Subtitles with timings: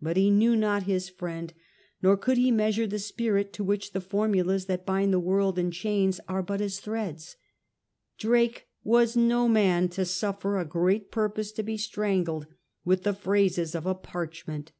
[0.00, 1.54] But he knew not his friend,
[2.02, 5.70] nor could he measure the spirit to which the formulas that bind the world in
[5.70, 7.36] chains are but as threads.
[8.18, 12.48] Drake was no man to suffer a great purpose to be strangled
[12.84, 14.72] with the phrases of a parchment.